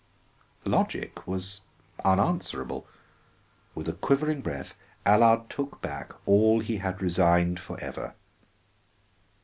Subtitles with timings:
[0.63, 1.61] The logic was
[2.03, 2.87] unanswerable;
[3.75, 8.15] with a quivering breath Allard took back all he had resigned for ever.